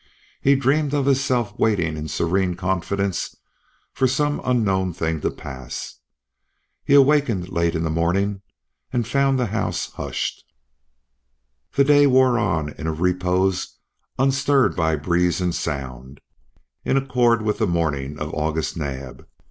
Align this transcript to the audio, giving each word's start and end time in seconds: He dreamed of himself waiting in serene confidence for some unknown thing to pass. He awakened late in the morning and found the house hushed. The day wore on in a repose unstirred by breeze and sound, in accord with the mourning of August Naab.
He 0.41 0.55
dreamed 0.55 0.95
of 0.95 1.05
himself 1.05 1.53
waiting 1.59 1.95
in 1.95 2.07
serene 2.07 2.55
confidence 2.55 3.35
for 3.93 4.07
some 4.07 4.41
unknown 4.43 4.93
thing 4.93 5.21
to 5.21 5.29
pass. 5.29 5.99
He 6.83 6.95
awakened 6.95 7.49
late 7.49 7.75
in 7.75 7.83
the 7.83 7.91
morning 7.91 8.41
and 8.91 9.07
found 9.07 9.37
the 9.37 9.45
house 9.45 9.91
hushed. 9.91 10.43
The 11.75 11.83
day 11.83 12.07
wore 12.07 12.39
on 12.39 12.69
in 12.79 12.87
a 12.87 12.91
repose 12.91 13.77
unstirred 14.17 14.75
by 14.75 14.95
breeze 14.95 15.39
and 15.39 15.53
sound, 15.53 16.19
in 16.83 16.97
accord 16.97 17.43
with 17.43 17.59
the 17.59 17.67
mourning 17.67 18.17
of 18.17 18.33
August 18.33 18.75
Naab. 18.75 19.27